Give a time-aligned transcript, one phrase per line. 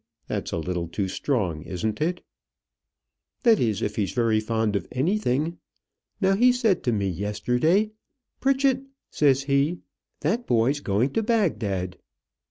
[0.27, 2.25] That's a little too strong, isn't it?"
[3.43, 5.59] "That is, if he's very fond of anything.
[6.19, 7.91] Now, he said to me yesterday,
[8.39, 9.81] 'Pritchett,' says he,
[10.21, 11.99] 'that boy's going to Bagdad.'